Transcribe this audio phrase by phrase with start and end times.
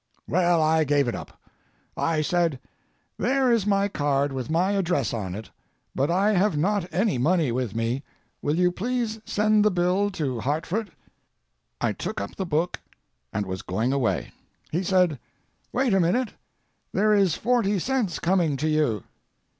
[0.27, 1.39] Well, I gave it up.
[1.95, 2.59] I said:
[3.19, 5.51] "There is my card with my address on it,
[5.93, 8.01] but I have not any money with me.
[8.41, 10.89] Will you please send the bill to Hartford?"
[11.79, 12.81] I took up the book
[13.31, 14.31] and was going away.
[14.71, 15.19] He said:
[15.71, 16.33] "Wait a minute.
[16.91, 19.03] There is forty cents coming to you."